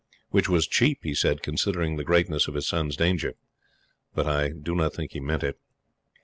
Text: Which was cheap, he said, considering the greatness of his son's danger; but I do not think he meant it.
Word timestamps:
Which 0.31 0.49
was 0.49 0.65
cheap, 0.67 1.01
he 1.03 1.13
said, 1.13 1.43
considering 1.43 1.95
the 1.95 2.03
greatness 2.03 2.47
of 2.47 2.55
his 2.55 2.67
son's 2.67 2.95
danger; 2.97 3.35
but 4.15 4.25
I 4.25 4.49
do 4.49 4.73
not 4.73 4.95
think 4.95 5.11
he 5.11 5.19
meant 5.19 5.43
it. 5.43 5.59